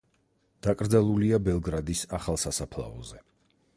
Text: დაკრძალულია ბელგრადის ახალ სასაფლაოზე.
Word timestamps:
დაკრძალულია 0.67 1.39
ბელგრადის 1.49 2.01
ახალ 2.21 2.43
სასაფლაოზე. 2.45 3.23